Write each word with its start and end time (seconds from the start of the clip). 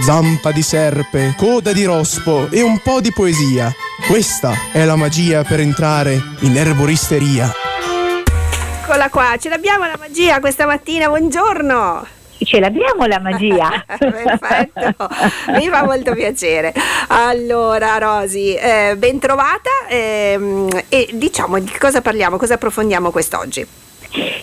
zampa 0.00 0.52
di 0.52 0.62
serpe, 0.62 1.34
coda 1.36 1.72
di 1.72 1.84
rospo 1.84 2.48
e 2.50 2.62
un 2.62 2.78
po' 2.80 3.00
di 3.00 3.12
poesia. 3.12 3.72
Questa 4.06 4.52
è 4.72 4.84
la 4.84 4.96
magia 4.96 5.42
per 5.42 5.60
entrare 5.60 6.20
in 6.40 6.56
erboristeria. 6.56 7.50
Eccola 8.82 9.08
qua, 9.08 9.36
ce 9.38 9.48
l'abbiamo 9.48 9.86
la 9.86 9.96
magia 9.98 10.40
questa 10.40 10.66
mattina, 10.66 11.08
buongiorno! 11.08 12.16
ce 12.40 12.60
l'abbiamo 12.60 13.04
la 13.06 13.18
magia. 13.18 13.84
Perfetto, 13.86 15.08
mi 15.58 15.68
fa 15.68 15.84
molto 15.84 16.14
piacere. 16.14 16.72
Allora, 17.08 17.98
Rosi, 17.98 18.54
eh, 18.54 18.94
ben 18.96 19.18
trovata 19.18 19.70
ehm, 19.88 20.68
e 20.88 21.08
diciamo 21.12 21.58
di 21.58 21.72
cosa 21.78 22.00
parliamo, 22.00 22.36
cosa 22.36 22.54
approfondiamo 22.54 23.10
quest'oggi? 23.10 23.66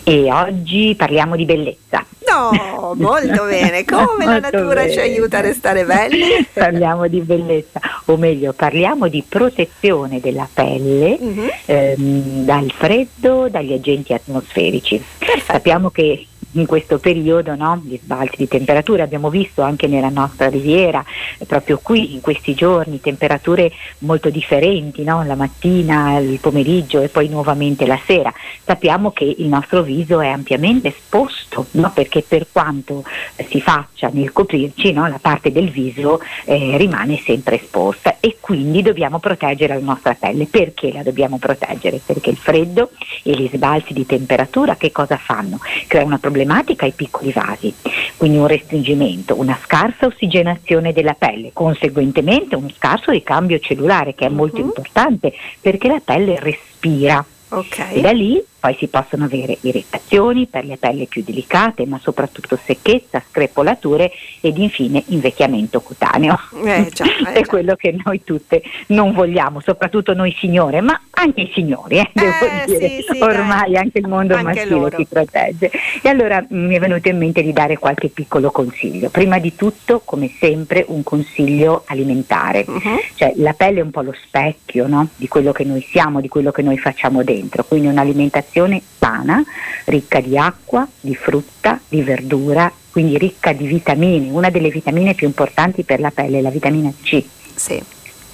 E 0.03 0.31
oggi 0.31 0.93
parliamo 0.95 1.35
di 1.35 1.45
bellezza. 1.45 2.04
No, 2.35 2.93
molto 2.97 3.45
bene, 3.45 3.85
come 3.85 4.25
la 4.25 4.39
natura 4.39 4.81
bene. 4.81 4.91
ci 4.91 4.99
aiuta 4.99 5.37
a 5.37 5.41
restare 5.41 5.85
belli. 5.85 6.45
parliamo 6.51 7.07
di 7.07 7.21
bellezza, 7.21 7.79
o 8.05 8.17
meglio, 8.17 8.51
parliamo 8.51 9.07
di 9.07 9.23
protezione 9.27 10.19
della 10.19 10.47
pelle 10.51 11.17
uh-huh. 11.17 11.47
ehm, 11.65 12.45
dal 12.45 12.69
freddo, 12.71 13.47
dagli 13.49 13.73
agenti 13.73 14.13
atmosferici. 14.13 15.01
Perfetto. 15.17 15.43
Sappiamo 15.45 15.89
che 15.89 16.27
in 16.55 16.65
questo 16.65 16.99
periodo 16.99 17.55
no? 17.55 17.81
gli 17.83 17.99
sbalzi 18.01 18.35
di 18.37 18.47
temperatura, 18.47 19.03
abbiamo 19.03 19.29
visto 19.29 19.61
anche 19.61 19.87
nella 19.87 20.09
nostra 20.09 20.47
riviera, 20.49 21.03
proprio 21.47 21.79
qui 21.81 22.13
in 22.13 22.21
questi 22.21 22.53
giorni, 22.53 23.01
temperature 23.01 23.71
molto 23.99 24.29
differenti, 24.29 25.03
no? 25.03 25.23
la 25.23 25.35
mattina, 25.35 26.17
il 26.17 26.39
pomeriggio 26.39 27.01
e 27.01 27.09
poi 27.09 27.29
nuovamente 27.29 27.85
la 27.85 27.99
sera. 28.05 28.33
Sappiamo 28.63 29.11
che 29.11 29.23
il 29.37 29.47
nostro 29.47 29.81
viso 29.81 30.19
è 30.21 30.27
ampiamente 30.27 30.89
esposto, 30.89 31.67
no? 31.71 31.91
perché 31.93 32.23
per 32.27 32.47
quanto 32.51 33.03
si 33.49 33.61
faccia 33.61 34.09
nel 34.11 34.31
coprirci, 34.31 34.93
la 34.93 35.19
parte 35.21 35.51
del 35.51 35.69
viso 35.69 36.21
eh, 36.45 36.77
rimane 36.77 37.17
sempre 37.17 37.61
esposta 37.61 38.17
e 38.19 38.37
quindi 38.39 38.81
dobbiamo 38.81 39.19
proteggere 39.19 39.73
la 39.73 39.81
nostra 39.81 40.15
pelle. 40.17 40.45
Perché 40.45 40.91
la 40.93 41.03
dobbiamo 41.03 41.37
proteggere? 41.37 41.99
Perché 42.03 42.29
il 42.29 42.37
freddo 42.37 42.91
e 43.23 43.31
gli 43.31 43.49
sbalzi 43.51 43.93
di 43.93 44.05
temperatura 44.05 44.75
che 44.77 44.91
cosa 44.91 45.17
fanno? 45.17 45.59
Crea 45.87 46.03
una 46.03 46.17
problematica 46.17 46.44
problematica 46.45 46.85
ai 46.85 46.91
piccoli 46.91 47.31
vasi, 47.31 47.73
quindi 48.15 48.37
un 48.37 48.47
restringimento, 48.47 49.37
una 49.37 49.57
scarsa 49.61 50.05
ossigenazione 50.05 50.93
della 50.93 51.13
pelle, 51.13 51.49
conseguentemente 51.51 52.55
uno 52.55 52.69
scarso 52.75 53.11
ricambio 53.11 53.59
cellulare 53.59 54.13
che 54.13 54.27
è 54.27 54.29
molto 54.29 54.57
uh-huh. 54.57 54.67
importante 54.67 55.33
perché 55.59 55.87
la 55.87 56.01
pelle 56.03 56.39
respira. 56.39 57.25
Okay. 57.47 57.95
E 57.95 58.01
da 58.01 58.11
lì 58.11 58.43
poi 58.65 58.75
si 58.79 58.87
possono 58.87 59.25
avere 59.25 59.59
irritazioni 59.61 60.47
per 60.47 60.65
le 60.65 60.77
pelle 60.77 61.05
più 61.05 61.21
delicate, 61.23 61.85
ma 61.85 61.99
soprattutto 62.01 62.57
secchezza, 62.57 63.21
screpolature 63.29 64.11
ed 64.41 64.57
infine 64.57 65.03
invecchiamento 65.09 65.81
cutaneo. 65.81 66.35
Eh, 66.65 66.89
già, 66.91 67.05
eh, 67.05 67.33
È 67.41 67.45
quello 67.45 67.75
che 67.75 67.95
noi 68.03 68.23
tutte 68.23 68.63
non 68.87 69.13
vogliamo, 69.13 69.59
soprattutto 69.59 70.15
noi 70.15 70.35
signore, 70.39 70.81
ma 70.81 70.99
anche 71.11 71.41
i 71.41 71.51
signori, 71.53 71.99
eh, 71.99 72.09
devo 72.11 72.31
eh, 72.31 72.65
dire. 72.65 72.87
Sì, 72.87 73.05
sì, 73.07 73.21
ormai 73.21 73.73
dai. 73.73 73.75
anche 73.75 73.99
il 73.99 74.07
mondo 74.07 74.33
anche 74.33 74.47
maschile 74.47 74.69
loro. 74.75 74.97
si 74.97 75.05
protegge. 75.05 75.71
E 76.01 76.09
allora 76.09 76.41
mm, 76.41 76.65
mi 76.65 76.75
è 76.75 76.79
venuto 76.79 77.07
in 77.07 77.19
mente 77.19 77.43
di 77.43 77.53
dare 77.53 77.77
qualche 77.77 78.07
piccolo 78.07 78.49
consiglio. 78.49 79.09
Prima 79.09 79.37
di 79.37 79.55
tutto, 79.55 80.01
come 80.03 80.31
sempre, 80.39 80.85
un 80.87 81.03
consiglio 81.03 81.83
alimentare. 81.85 82.65
Uh-huh. 82.67 82.99
Cioè 83.13 83.33
la 83.35 83.53
pelle 83.53 83.81
è 83.81 83.83
un 83.83 83.91
po' 83.91 84.01
lo 84.01 84.15
specchio 84.19 84.87
no? 84.87 85.09
di 85.15 85.27
quello 85.27 85.51
che 85.51 85.63
noi 85.65 85.85
siamo, 85.87 86.19
di 86.19 86.29
quello 86.29 86.51
che 86.51 86.63
noi 86.63 86.79
facciamo 86.79 87.21
dentro, 87.23 87.63
quindi 87.63 87.85
un'alimentazione 87.89 88.53
un'alimentazione 88.55 88.81
sana, 88.97 89.43
ricca 89.85 90.19
di 90.21 90.37
acqua, 90.37 90.87
di 90.99 91.15
frutta, 91.15 91.79
di 91.87 92.01
verdura, 92.01 92.71
quindi 92.91 93.17
ricca 93.17 93.51
di 93.51 93.67
vitamine. 93.67 94.29
Una 94.29 94.49
delle 94.49 94.69
vitamine 94.69 95.13
più 95.13 95.27
importanti 95.27 95.83
per 95.83 95.99
la 95.99 96.11
pelle 96.11 96.39
è 96.39 96.41
la 96.41 96.49
vitamina 96.49 96.91
C. 97.01 97.23
Sì 97.55 97.83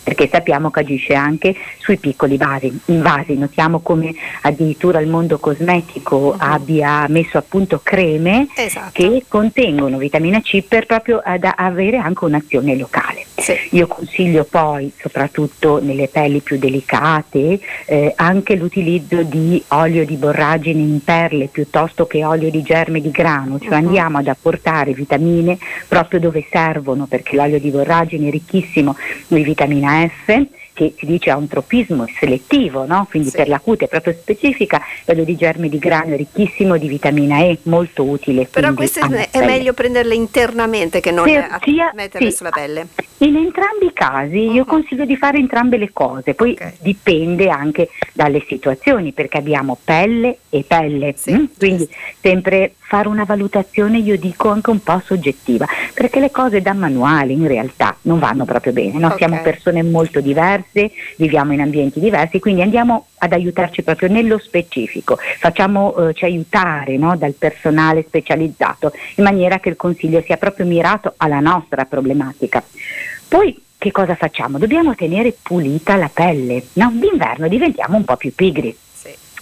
perché 0.03 0.27
sappiamo 0.31 0.71
che 0.71 0.79
agisce 0.79 1.13
anche 1.13 1.55
sui 1.77 1.97
piccoli 1.97 2.35
vasi. 2.35 2.79
In 2.85 3.03
vasi 3.03 3.37
notiamo 3.37 3.81
come 3.81 4.13
addirittura 4.41 4.99
il 4.99 5.07
mondo 5.07 5.37
cosmetico 5.37 6.15
uh-huh. 6.15 6.37
abbia 6.39 7.05
messo 7.07 7.37
a 7.37 7.43
punto 7.47 7.79
creme 7.83 8.47
esatto. 8.55 8.89
che 8.93 9.25
contengono 9.27 9.97
vitamina 9.97 10.41
C 10.41 10.63
per 10.63 10.87
proprio 10.87 11.21
avere 11.23 11.97
anche 11.97 12.25
un'azione 12.25 12.75
locale. 12.75 13.25
Sì. 13.41 13.55
Io 13.71 13.87
consiglio 13.87 14.43
poi, 14.43 14.91
soprattutto 14.97 15.81
nelle 15.81 16.07
pelli 16.07 16.41
più 16.41 16.57
delicate, 16.57 17.59
eh, 17.85 18.13
anche 18.15 18.55
l'utilizzo 18.55 19.23
di 19.23 19.61
olio 19.69 20.05
di 20.05 20.15
borragine 20.15 20.79
in 20.79 21.03
perle 21.03 21.47
piuttosto 21.47 22.05
che 22.05 22.23
olio 22.23 22.49
di 22.49 22.61
germe 22.61 23.01
di 23.01 23.11
grano, 23.11 23.59
cioè 23.59 23.69
uh-huh. 23.69 23.75
andiamo 23.75 24.17
ad 24.19 24.27
apportare 24.27 24.93
vitamine 24.93 25.57
proprio 25.87 26.19
dove 26.19 26.45
servono, 26.49 27.05
perché 27.05 27.35
l'olio 27.35 27.59
di 27.59 27.69
borragine 27.69 28.27
è 28.27 28.31
ricchissimo 28.31 28.95
di 29.27 29.43
vitamina 29.43 30.07
F 30.07 30.59
che 30.73 30.93
si 30.97 31.05
dice 31.05 31.29
ha 31.29 31.37
un 31.37 31.47
tropismo 31.47 32.05
selettivo, 32.19 32.85
no? 32.85 33.05
quindi 33.09 33.29
sì. 33.29 33.35
per 33.35 33.47
la 33.47 33.59
cute 33.59 33.87
proprio 33.87 34.13
specifica, 34.13 34.81
quello 35.05 35.23
di 35.23 35.35
germi 35.35 35.69
di 35.69 35.77
grano 35.77 36.13
è 36.13 36.17
ricchissimo 36.17 36.77
di 36.77 36.87
vitamina 36.87 37.39
E, 37.39 37.59
molto 37.63 38.03
utile. 38.03 38.45
Però 38.45 38.73
questo 38.73 39.01
è, 39.01 39.45
meglio 39.45 39.73
prenderle 39.73 40.15
internamente 40.15 40.99
che 40.99 41.11
non 41.11 41.25
per, 41.25 41.59
sia, 41.61 41.91
metterle 41.93 42.29
sì, 42.29 42.35
sulla 42.35 42.49
pelle. 42.49 42.87
In 43.31 43.37
entrambi 43.37 43.85
i 43.85 43.93
casi 43.93 44.39
uh-huh. 44.39 44.53
io 44.55 44.65
consiglio 44.65 45.05
di 45.05 45.15
fare 45.15 45.37
entrambe 45.37 45.77
le 45.77 45.93
cose, 45.93 46.33
poi 46.33 46.51
okay. 46.51 46.73
dipende 46.81 47.47
anche 47.47 47.87
dalle 48.11 48.43
situazioni, 48.45 49.13
perché 49.13 49.37
abbiamo 49.37 49.77
pelle 49.81 50.39
e 50.49 50.65
pelle, 50.67 51.13
sì, 51.15 51.31
mm? 51.33 51.45
quindi 51.57 51.87
sempre 52.19 52.73
fare 52.91 53.07
una 53.07 53.23
valutazione, 53.23 53.99
io 53.99 54.17
dico 54.17 54.49
anche 54.49 54.69
un 54.69 54.83
po' 54.83 55.01
soggettiva, 55.05 55.65
perché 55.93 56.19
le 56.19 56.29
cose 56.29 56.61
da 56.61 56.73
manuale 56.73 57.31
in 57.31 57.47
realtà 57.47 57.95
non 58.01 58.19
vanno 58.19 58.43
proprio 58.43 58.73
bene, 58.73 58.99
no? 58.99 59.05
okay. 59.05 59.19
siamo 59.19 59.39
persone 59.41 59.81
molto 59.81 60.19
diverse, 60.19 60.91
viviamo 61.15 61.53
in 61.53 61.61
ambienti 61.61 62.01
diversi, 62.01 62.41
quindi 62.41 62.61
andiamo 62.61 63.07
ad 63.19 63.31
aiutarci 63.31 63.81
proprio 63.83 64.09
nello 64.09 64.37
specifico, 64.39 65.17
facciamoci 65.39 66.25
eh, 66.25 66.27
aiutare 66.27 66.97
no? 66.97 67.15
dal 67.15 67.31
personale 67.31 68.03
specializzato 68.05 68.91
in 69.15 69.23
maniera 69.23 69.61
che 69.61 69.69
il 69.69 69.77
consiglio 69.77 70.21
sia 70.25 70.35
proprio 70.35 70.65
mirato 70.65 71.13
alla 71.15 71.39
nostra 71.39 71.85
problematica. 71.85 72.61
Poi 73.25 73.57
che 73.77 73.91
cosa 73.91 74.15
facciamo? 74.15 74.57
Dobbiamo 74.57 74.95
tenere 74.95 75.33
pulita 75.41 75.95
la 75.95 76.09
pelle, 76.13 76.61
no? 76.73 76.91
d'inverno 76.93 77.47
diventiamo 77.47 77.95
un 77.95 78.03
po' 78.03 78.17
più 78.17 78.35
pigri. 78.35 78.75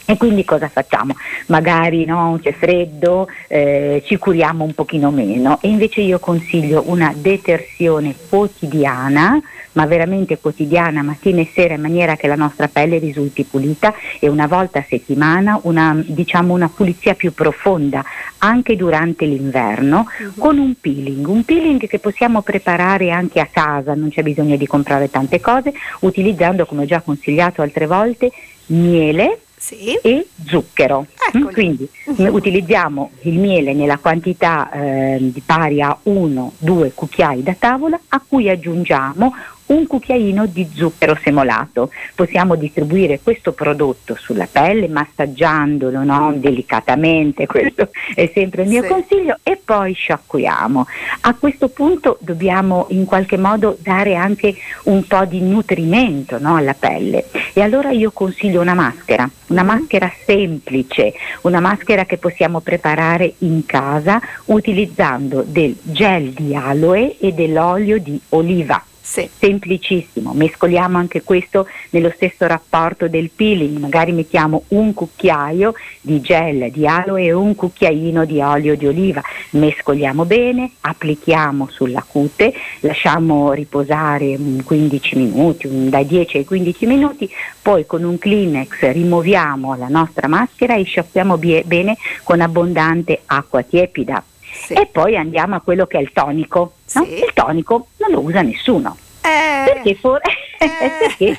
E 0.09 0.17
quindi 0.17 0.43
cosa 0.43 0.67
facciamo? 0.69 1.15
Magari 1.49 2.03
no, 2.03 2.39
c'è 2.41 2.51
freddo, 2.51 3.27
eh, 3.47 4.01
ci 4.07 4.17
curiamo 4.17 4.63
un 4.63 4.73
pochino 4.73 5.11
meno 5.11 5.59
e 5.61 5.67
invece 5.67 6.01
io 6.01 6.17
consiglio 6.17 6.85
una 6.87 7.13
detersione 7.15 8.15
quotidiana, 8.27 9.39
ma 9.73 9.85
veramente 9.85 10.39
quotidiana, 10.39 11.03
mattina 11.03 11.41
e 11.41 11.51
sera, 11.53 11.75
in 11.75 11.81
maniera 11.81 12.15
che 12.15 12.25
la 12.25 12.33
nostra 12.33 12.67
pelle 12.67 12.97
risulti 12.97 13.43
pulita 13.43 13.93
e 14.19 14.27
una 14.27 14.47
volta 14.47 14.79
a 14.79 14.85
settimana 14.89 15.59
una, 15.61 15.95
diciamo, 16.03 16.55
una 16.55 16.71
pulizia 16.73 17.13
più 17.13 17.31
profonda 17.31 18.03
anche 18.39 18.75
durante 18.75 19.25
l'inverno 19.25 20.07
uh-huh. 20.07 20.33
con 20.39 20.57
un 20.57 20.73
peeling, 20.81 21.27
un 21.27 21.45
peeling 21.45 21.85
che 21.85 21.99
possiamo 21.99 22.41
preparare 22.41 23.11
anche 23.11 23.39
a 23.39 23.47
casa, 23.51 23.93
non 23.93 24.09
c'è 24.09 24.23
bisogno 24.23 24.55
di 24.55 24.65
comprare 24.65 25.11
tante 25.11 25.39
cose, 25.39 25.71
utilizzando 25.99 26.65
come 26.65 26.81
ho 26.81 26.87
già 26.87 27.01
consigliato 27.01 27.61
altre 27.61 27.85
volte 27.85 28.31
miele 28.69 29.41
sì. 29.59 29.93
e 30.01 30.27
zucchero. 30.45 31.05
Eccoli. 31.31 31.53
Quindi 31.53 31.89
uh-huh. 32.05 32.27
utilizziamo 32.33 33.11
il 33.21 33.37
miele 33.37 33.73
nella 33.73 33.97
quantità 33.97 34.71
eh, 34.71 35.17
di 35.19 35.41
pari 35.45 35.81
a 35.81 35.95
1-2 36.05 36.91
cucchiai 36.93 37.43
da 37.43 37.53
tavola 37.53 37.99
a 38.07 38.21
cui 38.25 38.49
aggiungiamo 38.49 39.35
un 39.69 39.87
cucchiaino 39.87 40.45
di 40.45 40.67
zucchero 40.73 41.17
semolato. 41.21 41.91
Possiamo 42.15 42.55
distribuire 42.55 43.19
questo 43.21 43.51
prodotto 43.51 44.15
sulla 44.15 44.47
pelle 44.49 44.87
massaggiandolo 44.87 46.03
no? 46.03 46.33
delicatamente, 46.35 47.45
questo 47.47 47.89
è 48.13 48.29
sempre 48.33 48.63
il 48.63 48.69
mio 48.69 48.83
sì. 48.83 48.87
consiglio, 48.87 49.37
e 49.43 49.59
poi 49.63 49.93
sciacquiamo. 49.93 50.85
A 51.21 51.35
questo 51.35 51.69
punto 51.69 52.17
dobbiamo 52.21 52.87
in 52.89 53.05
qualche 53.05 53.37
modo 53.37 53.77
dare 53.79 54.15
anche 54.15 54.55
un 54.83 55.05
po' 55.05 55.25
di 55.25 55.41
nutrimento 55.41 56.39
no? 56.39 56.55
alla 56.55 56.73
pelle 56.73 57.25
e 57.53 57.61
allora 57.61 57.91
io 57.91 58.11
consiglio 58.11 58.61
una 58.61 58.73
maschera, 58.73 59.29
una 59.47 59.63
mm-hmm. 59.63 59.77
maschera 59.77 60.11
semplice, 60.25 61.13
una 61.41 61.59
maschera 61.59 62.05
che 62.05 62.17
possiamo 62.17 62.59
preparare 62.59 63.33
in 63.39 63.65
casa 63.65 64.19
utilizzando 64.45 65.43
del 65.45 65.77
gel 65.81 66.31
di 66.31 66.55
aloe 66.55 67.17
e 67.19 67.33
dell'olio 67.33 67.99
di 67.99 68.19
oliva. 68.29 68.83
Sì. 69.09 69.27
Semplicissimo, 69.39 70.33
mescoliamo 70.33 70.99
anche 70.99 71.23
questo 71.23 71.65
nello 71.89 72.11
stesso 72.13 72.45
rapporto 72.45 73.07
del 73.07 73.31
peeling, 73.35 73.79
magari 73.79 74.11
mettiamo 74.11 74.65
un 74.67 74.93
cucchiaio 74.93 75.73
di 75.99 76.21
gel 76.21 76.69
di 76.69 76.85
aloe 76.85 77.23
e 77.23 77.31
un 77.31 77.55
cucchiaino 77.55 78.23
di 78.25 78.39
olio 78.39 78.77
di 78.77 78.85
oliva, 78.85 79.19
mescoliamo 79.53 80.25
bene, 80.25 80.73
applichiamo 80.81 81.69
sulla 81.71 82.05
cute, 82.07 82.53
lasciamo 82.81 83.51
riposare 83.51 84.37
15 84.63 85.15
minuti, 85.15 85.89
dai 85.89 86.05
10 86.05 86.37
ai 86.37 86.45
15 86.45 86.85
minuti, 86.85 87.27
poi 87.63 87.87
con 87.87 88.03
un 88.03 88.19
Kleenex 88.19 88.91
rimuoviamo 88.91 89.75
la 89.75 89.87
nostra 89.87 90.27
maschera 90.27 90.75
e 90.75 90.83
sciacquiamo 90.83 91.35
bene 91.65 91.97
con 92.23 92.41
abbondante 92.41 93.21
acqua 93.25 93.63
tiepida 93.63 94.23
sì. 94.69 94.73
e 94.73 94.85
poi 94.85 95.17
andiamo 95.17 95.55
a 95.55 95.61
quello 95.61 95.87
che 95.87 95.97
è 95.97 96.01
il 96.01 96.11
tonico. 96.13 96.73
No? 96.93 97.03
Sì. 97.03 97.13
Il 97.23 97.31
tonico 97.33 97.87
non 97.97 98.11
lo 98.11 98.19
usa 98.19 98.41
nessuno. 98.41 98.95
Eh. 99.21 99.71
Perché 99.73 99.95
for- 99.95 100.21
eh. 100.59 101.37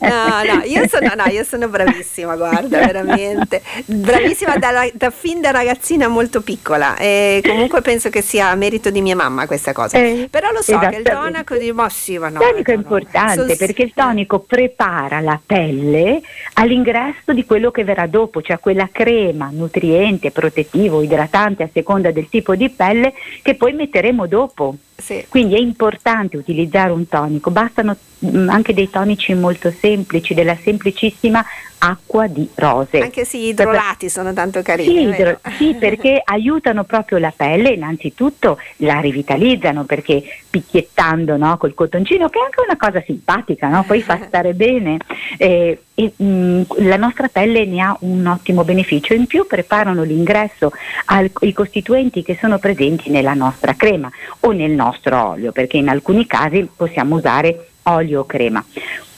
no, 0.00 0.42
no 0.44 0.62
io, 0.64 0.86
sono, 0.88 1.12
no, 1.14 1.24
io 1.30 1.44
sono 1.44 1.68
bravissima, 1.68 2.36
guarda, 2.36 2.78
veramente. 2.78 3.62
Bravissima 3.84 4.56
da, 4.56 4.88
da, 4.92 5.10
fin 5.10 5.40
da 5.40 5.50
ragazzina 5.50 6.08
molto 6.08 6.40
piccola 6.40 6.96
e 6.96 7.40
comunque 7.44 7.80
penso 7.80 8.10
che 8.10 8.22
sia 8.22 8.54
merito 8.54 8.90
di 8.90 9.00
mia 9.00 9.16
mamma 9.16 9.46
questa 9.46 9.72
cosa. 9.72 9.98
Eh, 9.98 10.28
Però 10.30 10.50
lo 10.50 10.62
so 10.62 10.78
che 10.78 10.96
il 10.96 11.02
tonico 11.02 11.56
di 11.56 11.72
ma 11.72 11.88
sì, 11.88 12.18
ma 12.18 12.28
no. 12.28 12.40
Il 12.40 12.48
tonico 12.48 12.70
è 12.70 12.74
importante 12.74 13.48
so, 13.48 13.56
perché 13.56 13.82
il 13.82 13.92
tonico 13.94 14.40
prepara 14.40 15.20
la 15.20 15.40
pelle 15.44 16.20
all'ingresso 16.54 17.32
di 17.32 17.44
quello 17.44 17.70
che 17.70 17.84
verrà 17.84 18.06
dopo, 18.06 18.42
cioè 18.42 18.58
quella 18.58 18.88
crema 18.90 19.50
nutriente, 19.52 20.30
protettivo, 20.30 21.02
idratante 21.02 21.62
a 21.62 21.68
seconda 21.72 22.10
del 22.10 22.28
tipo 22.28 22.54
di 22.54 22.68
pelle 22.70 23.12
che 23.42 23.54
poi 23.54 23.72
metteremo 23.72 24.26
dopo. 24.26 24.76
Sì. 24.96 25.24
Quindi 25.28 25.54
è 25.54 25.58
importante 25.58 26.36
utilizzare 26.36 26.90
un 26.90 27.06
tonico, 27.06 27.50
bastano 27.50 27.96
mh, 28.18 28.48
anche 28.48 28.72
dei 28.72 28.88
tonici 28.88 29.34
molto 29.34 29.70
semplici, 29.70 30.32
della 30.34 30.56
semplicissima 30.56 31.44
acqua 31.78 32.26
di 32.26 32.48
rose. 32.54 33.00
Anche 33.00 33.24
sì, 33.24 33.40
gli 33.40 33.48
idrolati 33.48 34.08
sono 34.08 34.32
tanto 34.32 34.62
carini. 34.62 34.88
Sì, 34.88 35.08
idro- 35.08 35.40
sì, 35.56 35.74
perché 35.74 36.20
aiutano 36.24 36.84
proprio 36.84 37.18
la 37.18 37.32
pelle, 37.34 37.70
innanzitutto 37.70 38.58
la 38.78 38.98
rivitalizzano 39.00 39.84
perché 39.84 40.22
picchiettando 40.48 41.36
no, 41.36 41.56
col 41.58 41.74
cotoncino, 41.74 42.28
che 42.28 42.38
è 42.38 42.42
anche 42.42 42.62
una 42.64 42.76
cosa 42.76 43.02
simpatica, 43.04 43.68
no? 43.68 43.84
poi 43.84 44.00
fa 44.00 44.18
stare 44.26 44.54
bene. 44.54 44.98
Eh, 45.36 45.80
e, 45.96 46.12
mh, 46.14 46.84
la 46.86 46.96
nostra 46.96 47.28
pelle 47.28 47.64
ne 47.64 47.80
ha 47.80 47.96
un 48.00 48.26
ottimo 48.26 48.62
beneficio. 48.62 49.14
In 49.14 49.26
più 49.26 49.46
preparano 49.46 50.02
l'ingresso 50.02 50.70
ai 51.06 51.52
costituenti 51.52 52.22
che 52.22 52.36
sono 52.38 52.58
presenti 52.58 53.10
nella 53.10 53.34
nostra 53.34 53.74
crema 53.74 54.10
o 54.40 54.52
nel 54.52 54.72
nostro 54.72 55.30
olio, 55.30 55.50
perché 55.50 55.78
in 55.78 55.88
alcuni 55.88 56.26
casi 56.26 56.68
possiamo 56.76 57.16
usare 57.16 57.68
olio 57.84 58.20
o 58.20 58.26
crema 58.26 58.64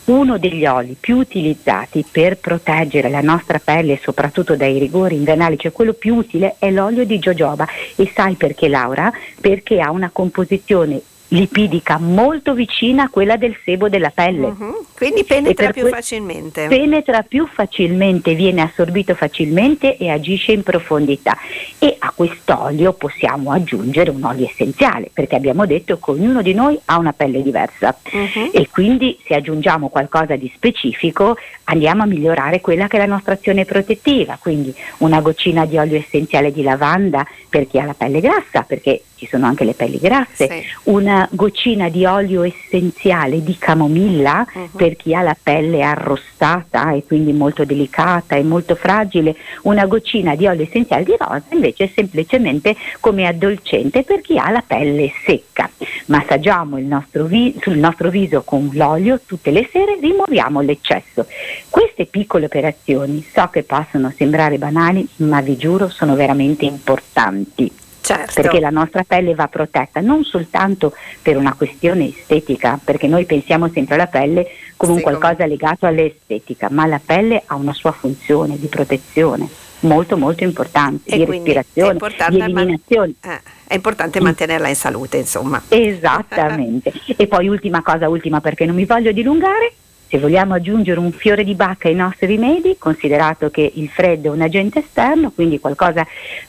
uno 0.04 0.38
degli 0.38 0.64
oli 0.64 0.96
più 0.98 1.18
utilizzati 1.18 2.02
per 2.10 2.38
proteggere 2.38 3.10
la 3.10 3.20
nostra 3.20 3.60
pelle 3.62 4.00
soprattutto 4.02 4.56
dai 4.56 4.78
rigori 4.78 5.16
invernali, 5.16 5.58
cioè 5.58 5.70
quello 5.70 5.92
più 5.92 6.14
utile, 6.14 6.56
è 6.58 6.70
l'olio 6.70 7.04
di 7.04 7.18
jojoba. 7.18 7.66
E 7.94 8.10
sai 8.14 8.34
perché 8.34 8.68
Laura? 8.68 9.12
Perché 9.38 9.80
ha 9.80 9.90
una 9.90 10.08
composizione 10.10 10.98
lipidica 11.28 11.98
molto 11.98 12.54
vicina 12.54 13.04
a 13.04 13.08
quella 13.08 13.36
del 13.36 13.56
sebo 13.64 13.88
della 13.88 14.10
pelle. 14.10 14.46
Uh-huh. 14.46 14.86
Quindi 14.94 15.24
penetra 15.24 15.70
più 15.70 15.82
que- 15.82 15.90
facilmente. 15.90 16.66
Penetra 16.68 17.22
più 17.22 17.46
facilmente, 17.46 18.34
viene 18.34 18.62
assorbito 18.62 19.14
facilmente 19.14 19.96
e 19.96 20.08
agisce 20.08 20.52
in 20.52 20.62
profondità. 20.62 21.36
E 21.78 21.96
a 21.98 22.12
quest'olio 22.14 22.92
possiamo 22.94 23.52
aggiungere 23.52 24.10
un 24.10 24.24
olio 24.24 24.46
essenziale, 24.46 25.10
perché 25.12 25.36
abbiamo 25.36 25.66
detto 25.66 25.98
che 25.98 26.10
ognuno 26.10 26.42
di 26.42 26.54
noi 26.54 26.78
ha 26.86 26.98
una 26.98 27.12
pelle 27.12 27.42
diversa 27.42 27.96
uh-huh. 28.10 28.50
e 28.52 28.68
quindi 28.70 29.18
se 29.26 29.34
aggiungiamo 29.34 29.88
qualcosa 29.88 30.36
di 30.36 30.50
specifico 30.54 31.36
andiamo 31.64 32.02
a 32.02 32.06
migliorare 32.06 32.60
quella 32.60 32.86
che 32.86 32.96
è 32.96 33.00
la 33.00 33.06
nostra 33.06 33.34
azione 33.34 33.64
protettiva, 33.64 34.38
quindi 34.40 34.74
una 34.98 35.20
goccina 35.20 35.66
di 35.66 35.76
olio 35.76 35.98
essenziale 35.98 36.50
di 36.50 36.62
lavanda 36.62 37.26
per 37.48 37.66
chi 37.66 37.78
ha 37.78 37.84
la 37.84 37.94
pelle 37.94 38.20
grassa, 38.20 38.62
perché 38.62 39.02
ci 39.18 39.26
sono 39.26 39.46
anche 39.46 39.64
le 39.64 39.74
pelli 39.74 39.98
grasse, 39.98 40.48
sì. 40.48 40.62
una 40.84 41.28
goccina 41.32 41.88
di 41.88 42.06
olio 42.06 42.44
essenziale 42.44 43.42
di 43.42 43.56
camomilla 43.58 44.46
uh-huh. 44.50 44.70
per 44.76 44.96
chi 44.96 45.14
ha 45.14 45.22
la 45.22 45.36
pelle 45.40 45.82
arrostata 45.82 46.92
e 46.92 47.04
quindi 47.04 47.32
molto 47.32 47.64
delicata 47.64 48.36
e 48.36 48.42
molto 48.42 48.76
fragile, 48.76 49.36
una 49.62 49.86
goccina 49.86 50.36
di 50.36 50.46
olio 50.46 50.62
essenziale 50.62 51.04
di 51.04 51.14
rosa 51.18 51.44
invece 51.50 51.84
è 51.84 51.90
semplicemente 51.94 52.76
come 53.00 53.26
addolcente 53.26 54.04
per 54.04 54.20
chi 54.20 54.38
ha 54.38 54.50
la 54.50 54.62
pelle 54.66 55.10
secca. 55.24 55.68
Massaggiamo 56.06 56.78
il 56.78 56.84
nostro 56.84 57.24
vi- 57.24 57.56
sul 57.60 57.76
nostro 57.76 58.10
viso 58.10 58.42
con 58.42 58.70
l'olio 58.72 59.20
tutte 59.26 59.50
le 59.50 59.68
sere, 59.70 59.98
rimuoviamo 60.00 60.60
l'eccesso. 60.60 61.26
Queste 61.68 62.06
piccole 62.06 62.46
operazioni 62.46 63.26
so 63.34 63.48
che 63.48 63.62
possono 63.62 64.12
sembrare 64.16 64.58
banali, 64.58 65.06
ma 65.16 65.40
vi 65.40 65.56
giuro 65.56 65.88
sono 65.88 66.14
veramente 66.14 66.64
importanti. 66.64 67.70
Certo. 68.08 68.40
Perché 68.40 68.58
la 68.58 68.70
nostra 68.70 69.04
pelle 69.06 69.34
va 69.34 69.48
protetta 69.48 70.00
non 70.00 70.24
soltanto 70.24 70.94
per 71.20 71.36
una 71.36 71.52
questione 71.52 72.08
estetica, 72.08 72.80
perché 72.82 73.06
noi 73.06 73.26
pensiamo 73.26 73.68
sempre 73.68 73.96
alla 73.96 74.06
pelle 74.06 74.46
come 74.76 74.94
un 74.94 75.00
qualcosa 75.02 75.44
legato 75.44 75.84
all'estetica, 75.84 76.68
ma 76.70 76.86
la 76.86 77.00
pelle 77.04 77.42
ha 77.44 77.54
una 77.54 77.74
sua 77.74 77.92
funzione 77.92 78.58
di 78.58 78.66
protezione 78.66 79.46
molto 79.80 80.16
molto 80.16 80.42
importante, 80.42 81.10
e 81.10 81.18
di 81.18 81.24
respirazione, 81.26 81.98
di 82.30 82.40
eliminazione. 82.40 83.14
Man- 83.20 83.34
eh, 83.34 83.40
è 83.66 83.74
importante 83.74 84.20
mantenerla 84.20 84.68
in 84.68 84.74
salute, 84.74 85.18
insomma. 85.18 85.62
Esattamente. 85.68 86.92
e 87.14 87.26
poi 87.26 87.48
ultima 87.48 87.82
cosa, 87.82 88.08
ultima 88.08 88.40
perché 88.40 88.64
non 88.64 88.74
mi 88.74 88.86
voglio 88.86 89.12
dilungare, 89.12 89.72
se 90.08 90.18
vogliamo 90.18 90.54
aggiungere 90.54 90.98
un 90.98 91.12
fiore 91.12 91.44
di 91.44 91.54
bacca 91.54 91.88
ai 91.88 91.94
nostri 91.94 92.26
rimedi, 92.26 92.76
considerato 92.78 93.50
che 93.50 93.70
il 93.74 93.88
freddo 93.88 94.28
è 94.28 94.34
un 94.34 94.40
agente 94.40 94.80
esterno, 94.80 95.30
quindi 95.30 95.60
qualcosa 95.60 96.06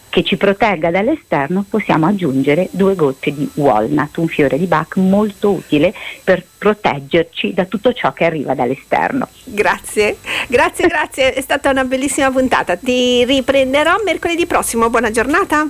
che 0.09 0.23
ci 0.23 0.37
protegga 0.37 0.89
dall'esterno, 0.89 1.65
possiamo 1.69 2.07
aggiungere 2.07 2.69
due 2.71 2.95
gocce 2.95 3.33
di 3.33 3.47
walnut, 3.55 4.17
un 4.17 4.27
fiore 4.27 4.57
di 4.57 4.65
Bach 4.65 4.95
molto 4.95 5.51
utile 5.51 5.93
per 6.23 6.43
proteggerci 6.57 7.53
da 7.53 7.65
tutto 7.65 7.93
ciò 7.93 8.11
che 8.13 8.25
arriva 8.25 8.55
dall'esterno. 8.55 9.27
Grazie, 9.43 10.17
grazie, 10.47 10.87
grazie, 10.89 11.33
è 11.33 11.41
stata 11.41 11.69
una 11.69 11.83
bellissima 11.83 12.31
puntata. 12.31 12.75
Ti 12.75 13.23
riprenderò 13.25 13.95
mercoledì 14.03 14.45
prossimo, 14.45 14.89
buona 14.89 15.11
giornata. 15.11 15.67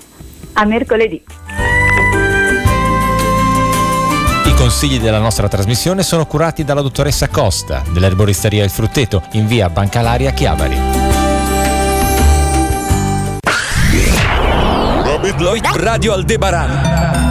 A 0.53 0.65
mercoledì. 0.65 1.78
Consigli 4.69 5.00
della 5.00 5.18
nostra 5.18 5.48
trasmissione 5.48 6.04
sono 6.04 6.27
curati 6.27 6.63
dalla 6.63 6.83
dottoressa 6.83 7.27
Costa 7.27 7.81
dell'erboristeria 7.89 8.63
Il 8.63 8.69
Frutteto 8.69 9.24
in 9.31 9.48
via 9.48 9.68
Bancalaria 9.68 10.30
Chiavari. 10.30 10.77
Radio 15.74 16.13
Aldebaran 16.13 17.30